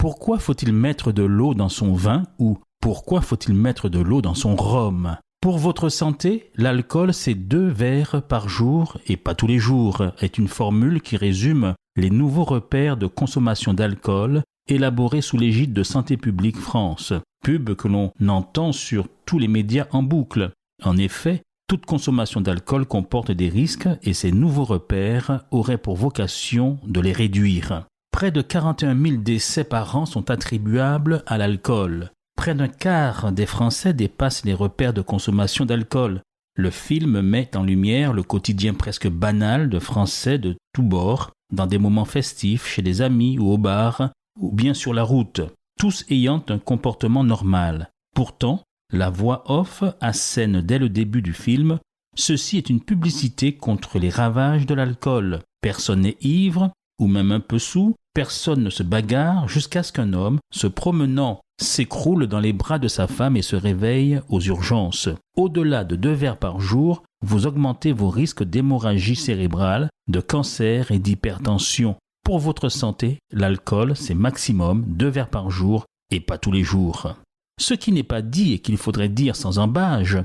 [0.00, 4.34] Pourquoi faut-il mettre de l'eau dans son vin ou pourquoi faut-il mettre de l'eau dans
[4.34, 5.18] son rhum?
[5.42, 10.38] Pour votre santé, l'alcool c'est deux verres par jour et pas tous les jours est
[10.38, 16.16] une formule qui résume les nouveaux repères de consommation d'alcool élaborés sous l'égide de Santé
[16.16, 17.12] publique France,
[17.44, 20.50] pub que l'on entend sur tous les médias en boucle.
[20.82, 26.78] En effet, toute consommation d'alcool comporte des risques et ces nouveaux repères auraient pour vocation
[26.86, 27.84] de les réduire.
[28.10, 32.10] Près de 41 000 décès par an sont attribuables à l'alcool.
[32.36, 36.22] Près d'un quart des Français dépassent les repères de consommation d'alcool.
[36.56, 41.66] Le film met en lumière le quotidien presque banal de Français de tous bords, dans
[41.66, 45.40] des moments festifs, chez des amis ou au bar, ou bien sur la route,
[45.78, 47.90] tous ayant un comportement normal.
[48.14, 51.78] Pourtant, la voix off assène dès le début du film
[52.16, 55.40] Ceci est une publicité contre les ravages de l'alcool.
[55.60, 60.12] Personne n'est ivre, ou même un peu sous, personne ne se bagarre jusqu'à ce qu'un
[60.12, 65.08] homme, se promenant, s'écroule dans les bras de sa femme et se réveille aux urgences.
[65.36, 70.98] Au-delà de deux verres par jour, vous augmentez vos risques d'hémorragie cérébrale, de cancer et
[70.98, 71.96] d'hypertension.
[72.24, 77.14] Pour votre santé, l'alcool, c'est maximum deux verres par jour et pas tous les jours.
[77.58, 80.18] Ce qui n'est pas dit et qu'il faudrait dire sans embâge,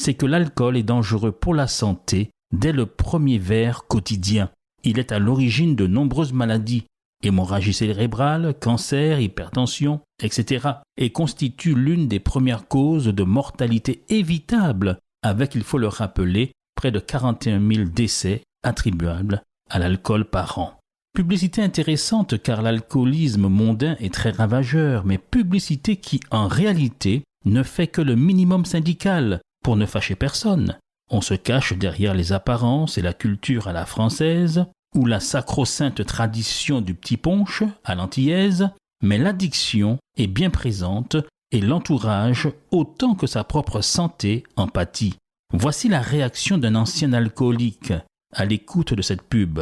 [0.00, 4.50] c'est que l'alcool est dangereux pour la santé dès le premier verre quotidien.
[4.84, 6.84] Il est à l'origine de nombreuses maladies,
[7.22, 15.54] hémorragie cérébrale, cancer, hypertension, etc., et constitue l'une des premières causes de mortalité évitable, avec,
[15.54, 20.80] il faut le rappeler, près de 41 000 décès attribuables à l'alcool par an.
[21.14, 27.88] Publicité intéressante car l'alcoolisme mondain est très ravageur, mais publicité qui en réalité ne fait
[27.88, 30.78] que le minimum syndical pour ne fâcher personne.
[31.10, 36.04] On se cache derrière les apparences et la culture à la française, ou la sacro-sainte
[36.06, 38.68] tradition du petit punch à l'antillaise,
[39.02, 41.16] mais l'addiction est bien présente
[41.52, 45.16] et l'entourage autant que sa propre santé en pâtit.
[45.52, 47.92] Voici la réaction d'un ancien alcoolique
[48.32, 49.60] à l'écoute de cette pub.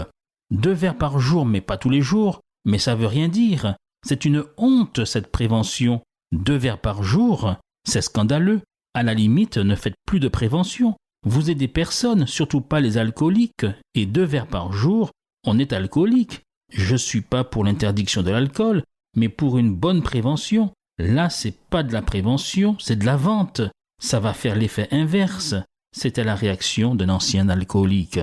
[0.51, 3.75] Deux verres par jour, mais pas tous les jours, mais ça veut rien dire.
[4.07, 6.03] C'est une honte, cette prévention.
[6.33, 8.61] Deux verres par jour, c'est scandaleux.
[8.95, 10.95] À la limite, ne faites plus de prévention.
[11.29, 15.11] Vous aidez personne, surtout pas les alcooliques, et deux verres par jour,
[15.47, 16.41] on est alcoolique.
[16.73, 18.83] Je suis pas pour l'interdiction de l'alcool,
[19.15, 20.73] mais pour une bonne prévention.
[20.97, 23.61] Là, c'est pas de la prévention, c'est de la vente.
[24.03, 25.55] Ça va faire l'effet inverse.
[25.95, 28.21] C'était la réaction d'un ancien alcoolique.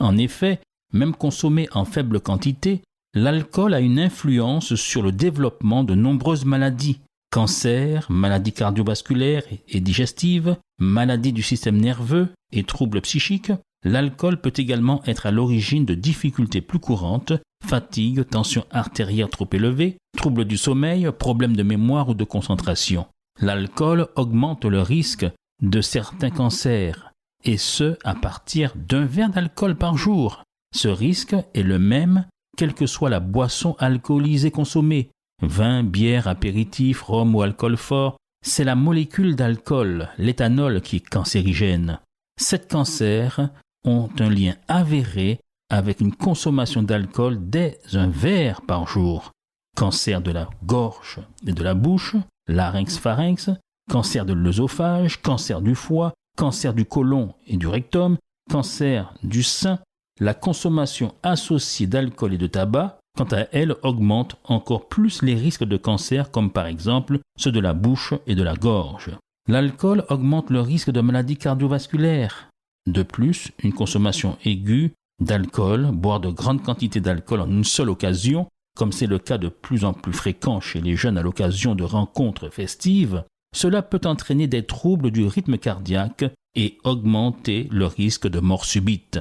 [0.00, 0.58] En effet,
[0.92, 2.82] même consommé en faible quantité,
[3.14, 6.98] l'alcool a une influence sur le développement de nombreuses maladies.
[7.30, 13.52] Cancer, maladies cardiovasculaires et digestives, maladies du système nerveux et troubles psychiques.
[13.84, 17.34] L'alcool peut également être à l'origine de difficultés plus courantes,
[17.64, 23.06] fatigue, tension artérielle trop élevée, troubles du sommeil, problèmes de mémoire ou de concentration.
[23.40, 25.26] L'alcool augmente le risque
[25.62, 27.12] de certains cancers,
[27.44, 30.42] et ce à partir d'un verre d'alcool par jour.
[30.74, 35.10] Ce risque est le même quelle que soit la boisson alcoolisée consommée,
[35.42, 41.98] vin, bière, apéritif, rhum ou alcool fort, c'est la molécule d'alcool, l'éthanol, qui est cancérigène.
[42.40, 43.50] Sept cancers
[43.84, 45.40] ont un lien avéré
[45.70, 49.32] avec une consommation d'alcool dès un verre par jour.
[49.76, 52.16] Cancer de la gorge et de la bouche,
[52.48, 53.50] larynx-pharynx,
[53.90, 58.16] cancer de l'œsophage, cancer du foie, cancer du côlon et du rectum,
[58.50, 59.78] cancer du sein,
[60.20, 65.64] la consommation associée d'alcool et de tabac, quant à elle, augmente encore plus les risques
[65.64, 69.10] de cancer comme par exemple ceux de la bouche et de la gorge.
[69.48, 72.48] L'alcool augmente le risque de maladies cardiovasculaires.
[72.86, 78.46] De plus, une consommation aiguë d'alcool, boire de grandes quantités d'alcool en une seule occasion,
[78.76, 81.82] comme c'est le cas de plus en plus fréquent chez les jeunes à l'occasion de
[81.82, 86.24] rencontres festives, cela peut entraîner des troubles du rythme cardiaque
[86.54, 89.18] et augmenter le risque de mort subite.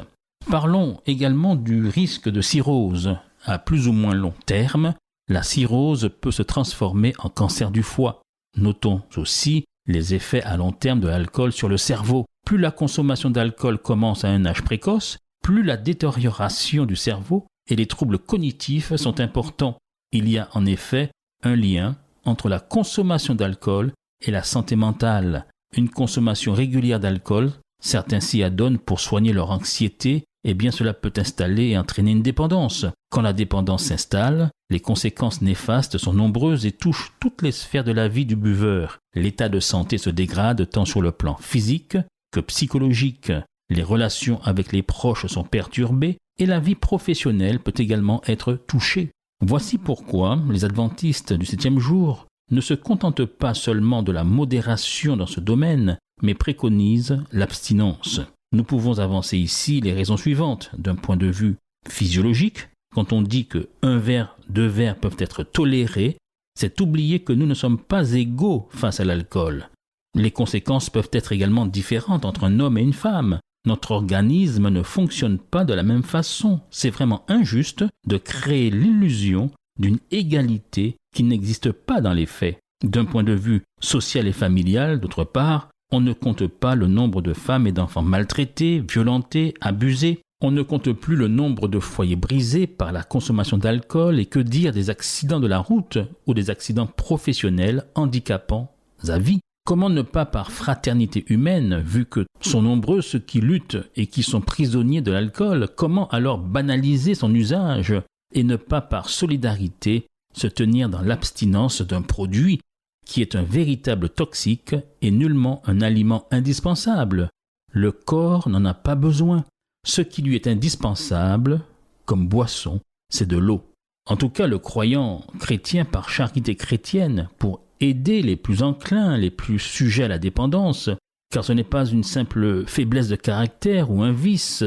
[0.52, 3.18] Parlons également du risque de cirrhose.
[3.48, 4.94] À plus ou moins long terme,
[5.30, 8.22] la cirrhose peut se transformer en cancer du foie.
[8.58, 12.26] Notons aussi les effets à long terme de l'alcool sur le cerveau.
[12.46, 17.78] Plus la consommation d'alcool commence à un âge précoce, plus la détérioration du cerveau et
[17.78, 19.78] les troubles cognitifs sont importants.
[20.12, 21.12] Il y a en effet
[21.42, 21.96] un lien
[22.26, 23.94] entre la consommation d'alcool
[24.26, 25.46] et la santé mentale.
[25.76, 31.14] Une consommation régulière d'alcool, certains s'y adonnent pour soigner leur anxiété, eh bien cela peut
[31.18, 32.86] installer et entraîner une dépendance.
[33.10, 37.92] Quand la dépendance s'installe, les conséquences néfastes sont nombreuses et touchent toutes les sphères de
[37.92, 39.00] la vie du buveur.
[39.14, 41.98] L'état de santé se dégrade tant sur le plan physique
[42.32, 43.32] que psychologique.
[43.70, 49.12] Les relations avec les proches sont perturbées et la vie professionnelle peut également être touchée.
[49.42, 55.18] Voici pourquoi les adventistes du septième jour ne se contentent pas seulement de la modération
[55.18, 58.22] dans ce domaine, mais préconisent l'abstinence.
[58.54, 60.72] Nous pouvons avancer ici les raisons suivantes.
[60.78, 61.58] D'un point de vue
[61.88, 66.18] physiologique, quand on dit que un verre, deux verres peuvent être tolérés,
[66.58, 69.70] c'est oublier que nous ne sommes pas égaux face à l'alcool.
[70.16, 73.40] Les conséquences peuvent être également différentes entre un homme et une femme.
[73.66, 76.62] Notre organisme ne fonctionne pas de la même façon.
[76.72, 82.58] C'est vraiment injuste de créer l'illusion d'une égalité qui n'existe pas dans les faits.
[82.84, 87.22] D'un point de vue social et familial, d'autre part, on ne compte pas le nombre
[87.22, 90.20] de femmes et d'enfants maltraités, violentés, abusés.
[90.42, 94.40] On ne compte plus le nombre de foyers brisés par la consommation d'alcool et que
[94.40, 95.98] dire des accidents de la route
[96.28, 98.72] ou des accidents professionnels handicapants
[99.08, 99.40] à vie.
[99.66, 104.24] Comment ne pas par fraternité humaine, vu que sont nombreux ceux qui luttent et qui
[104.24, 107.94] sont prisonniers de l'alcool, comment alors banaliser son usage
[108.34, 112.60] et ne pas par solidarité se tenir dans l'abstinence d'un produit
[113.08, 117.30] qui est un véritable toxique et nullement un aliment indispensable.
[117.72, 119.44] Le corps n'en a pas besoin.
[119.86, 121.62] Ce qui lui est indispensable,
[122.06, 123.64] comme boisson, c'est de l'eau.
[124.06, 129.32] En tout cas, le croyant chrétien par charité chrétienne, pour aider les plus enclins, les
[129.32, 130.90] plus sujets à la dépendance,
[131.32, 134.64] car ce n'est pas une simple faiblesse de caractère ou un vice,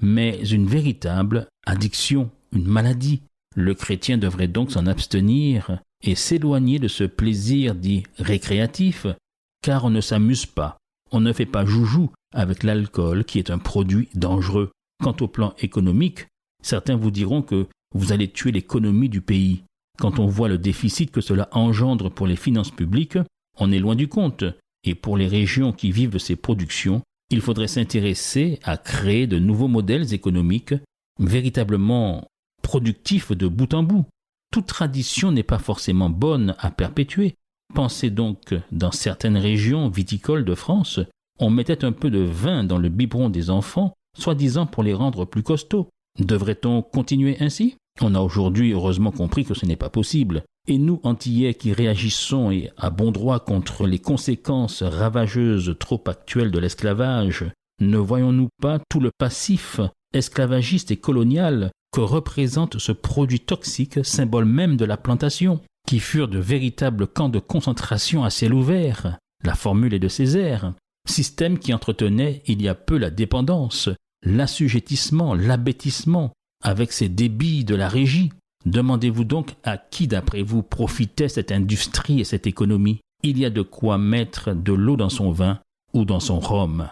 [0.00, 3.22] mais une véritable addiction, une maladie.
[3.56, 9.06] Le chrétien devrait donc s'en abstenir et s'éloigner de ce plaisir dit récréatif,
[9.62, 10.76] car on ne s'amuse pas,
[11.10, 14.70] on ne fait pas joujou avec l'alcool qui est un produit dangereux.
[15.02, 16.26] Quant au plan économique,
[16.62, 19.64] certains vous diront que vous allez tuer l'économie du pays.
[19.98, 23.18] Quand on voit le déficit que cela engendre pour les finances publiques,
[23.58, 24.44] on est loin du compte.
[24.84, 29.38] Et pour les régions qui vivent de ces productions, il faudrait s'intéresser à créer de
[29.38, 30.74] nouveaux modèles économiques
[31.18, 32.26] véritablement
[32.62, 34.04] productifs de bout en bout.
[34.54, 37.34] Toute tradition n'est pas forcément bonne à perpétuer.
[37.74, 41.00] Pensez donc, dans certaines régions viticoles de France,
[41.40, 45.24] on mettait un peu de vin dans le biberon des enfants, soi-disant pour les rendre
[45.24, 45.88] plus costauds.
[46.20, 47.74] Devrait-on continuer ainsi?
[48.00, 50.44] On a aujourd'hui heureusement compris que ce n'est pas possible.
[50.68, 56.52] Et nous, Antillais, qui réagissons et à bon droit contre les conséquences ravageuses trop actuelles
[56.52, 57.44] de l'esclavage,
[57.80, 59.80] ne voyons-nous pas tout le passif
[60.12, 66.26] esclavagiste et colonial que représente ce produit toxique, symbole même de la plantation, qui furent
[66.26, 70.74] de véritables camps de concentration à ciel ouvert, la formule est de Césaire,
[71.08, 73.90] système qui entretenait il y a peu la dépendance,
[74.24, 76.32] l'assujettissement, l'abêtissement,
[76.64, 78.32] avec ses débits de la régie.
[78.66, 82.98] Demandez-vous donc à qui, d'après vous, profitait cette industrie et cette économie?
[83.22, 85.60] Il y a de quoi mettre de l'eau dans son vin
[85.92, 86.88] ou dans son rhum.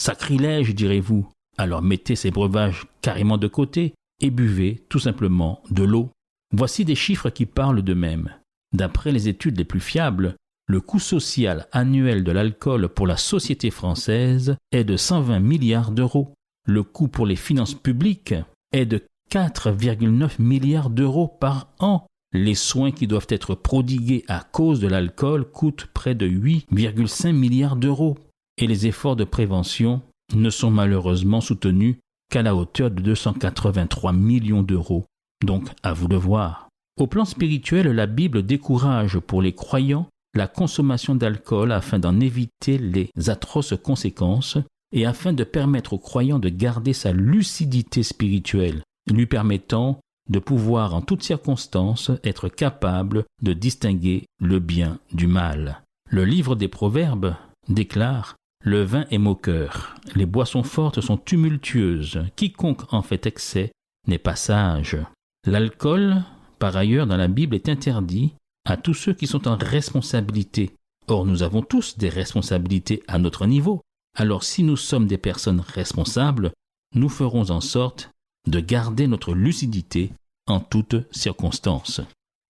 [0.00, 1.28] Sacrilège, direz-vous.
[1.56, 6.10] Alors mettez ces breuvages carrément de côté et buvez tout simplement de l'eau.
[6.52, 8.30] Voici des chiffres qui parlent d'eux-mêmes.
[8.72, 10.36] D'après les études les plus fiables,
[10.68, 16.32] le coût social annuel de l'alcool pour la société française est de 120 milliards d'euros.
[16.64, 18.34] Le coût pour les finances publiques
[18.72, 22.06] est de 4,9 milliards d'euros par an.
[22.32, 27.76] Les soins qui doivent être prodigués à cause de l'alcool coûtent près de 8,5 milliards
[27.76, 28.16] d'euros.
[28.56, 30.02] Et les efforts de prévention
[30.34, 31.96] ne sont malheureusement soutenus
[32.30, 35.04] qu'à la hauteur de 283 millions d'euros.
[35.44, 36.68] Donc à vous de voir.
[36.98, 42.78] Au plan spirituel, la Bible décourage pour les croyants la consommation d'alcool afin d'en éviter
[42.78, 44.58] les atroces conséquences
[44.92, 50.94] et afin de permettre aux croyants de garder sa lucidité spirituelle lui permettant de pouvoir
[50.94, 55.82] en toutes circonstances être capable de distinguer le bien du mal.
[56.08, 57.34] Le livre des Proverbes
[57.68, 63.72] déclare Le vin est moqueur, les boissons fortes sont tumultueuses, quiconque en fait excès
[64.06, 64.98] n'est pas sage.
[65.46, 66.22] L'alcool,
[66.58, 68.34] par ailleurs, dans la Bible est interdit
[68.66, 70.72] à tous ceux qui sont en responsabilité.
[71.08, 73.80] Or, nous avons tous des responsabilités à notre niveau.
[74.16, 76.52] Alors, si nous sommes des personnes responsables,
[76.94, 78.10] nous ferons en sorte
[78.46, 80.12] de garder notre lucidité
[80.46, 82.02] en toutes circonstances.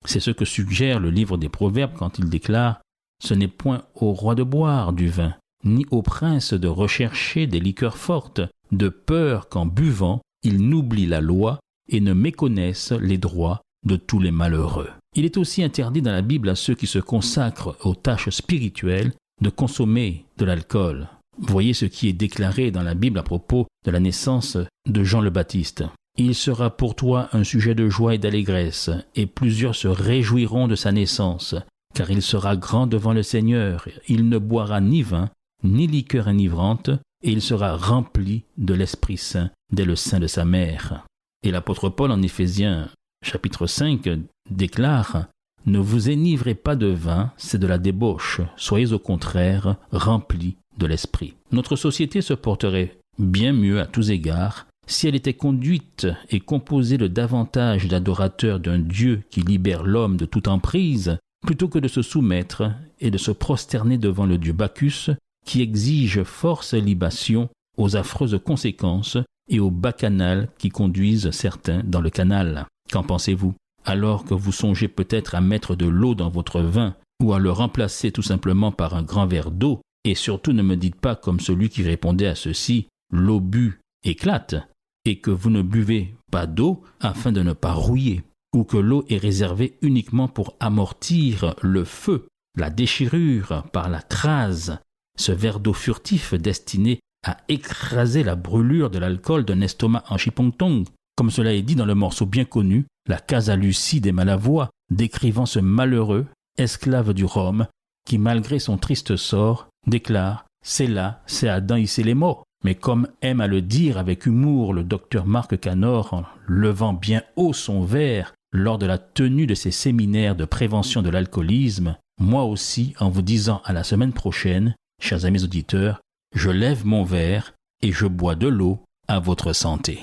[0.07, 2.81] C'est ce que suggère le livre des Proverbes quand il déclare
[3.23, 7.61] Ce n'est point au roi de boire du vin, ni au prince de rechercher des
[7.61, 8.41] liqueurs fortes,
[8.73, 14.21] de peur qu'en buvant, il n'oublie la loi et ne méconnaisse les droits de tous
[14.21, 14.91] les malheureux.
[15.15, 19.13] Il est aussi interdit dans la Bible à ceux qui se consacrent aux tâches spirituelles
[19.41, 21.09] de consommer de l'alcool.
[21.39, 25.21] Voyez ce qui est déclaré dans la Bible à propos de la naissance de Jean
[25.21, 25.85] le Baptiste.
[26.19, 30.75] Il sera pour toi un sujet de joie et d'allégresse, et plusieurs se réjouiront de
[30.75, 31.55] sa naissance,
[31.95, 33.89] car il sera grand devant le Seigneur.
[34.07, 35.31] Il ne boira ni vin,
[35.63, 36.91] ni liqueur enivrante,
[37.23, 41.05] et il sera rempli de l'Esprit Saint dès le sein de sa mère.
[41.43, 42.89] Et l'apôtre Paul en Éphésiens
[43.25, 44.09] chapitre 5
[44.51, 45.27] déclare
[45.67, 50.87] Ne vous énivrez pas de vin, c'est de la débauche, soyez au contraire remplis de
[50.87, 51.35] l'Esprit.
[51.53, 56.99] Notre société se porterait bien mieux à tous égards si elle était conduite et composée
[56.99, 62.03] de davantage d'adorateurs d'un Dieu qui libère l'homme de toute emprise, plutôt que de se
[62.03, 65.11] soumettre et de se prosterner devant le Dieu Bacchus,
[65.45, 69.19] qui exige force libation aux affreuses conséquences
[69.49, 72.67] et aux bacchanales qui conduisent certains dans le canal.
[72.93, 73.55] Qu'en pensez-vous?
[73.85, 77.51] Alors que vous songez peut-être à mettre de l'eau dans votre vin, ou à le
[77.51, 81.41] remplacer tout simplement par un grand verre d'eau, et surtout ne me dites pas comme
[81.41, 84.57] celui qui répondait à ceci, l'eau bu éclate,
[85.05, 88.23] et que vous ne buvez pas d'eau afin de ne pas rouiller,
[88.55, 94.79] ou que l'eau est réservée uniquement pour amortir le feu, la déchirure par la crase,
[95.21, 100.87] ce verre d'eau furtif destiné à écraser la brûlure de l'alcool d'un estomac en chipongtong,
[101.17, 105.47] comme cela est dit dans le morceau bien connu, La Casa lucide et Malavoie, décrivant
[105.47, 107.67] ce malheureux, esclave du Rhum,
[108.07, 112.45] qui malgré son triste sort, déclare C'est là, c'est Adam ici les morts.
[112.65, 117.55] Mais comme aime à le dire avec humour le docteur Marc Canor levant bien haut
[117.55, 122.95] son verre lors de la tenue de ses séminaires de prévention de l'alcoolisme, moi aussi,
[123.01, 126.01] en vous disant à la semaine prochaine, chers amis auditeurs,
[126.35, 130.01] je lève mon verre et je bois de l'eau à votre santé.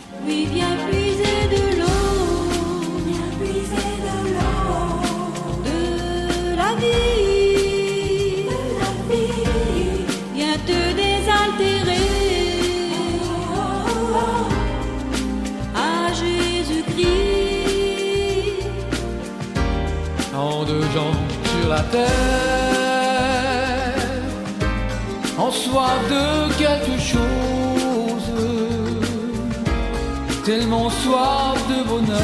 [31.10, 32.18] De bonheur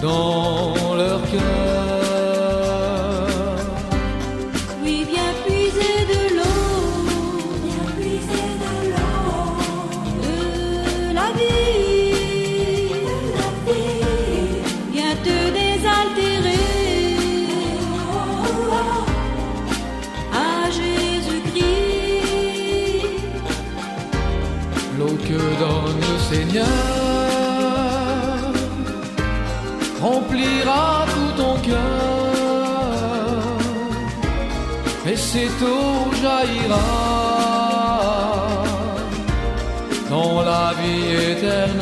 [0.00, 1.61] dans leur cœur.
[26.32, 26.64] Seigneur
[30.00, 32.62] remplira tout ton cœur
[35.06, 36.88] et cette eau jaillira
[40.08, 41.81] dans la vie éternelle.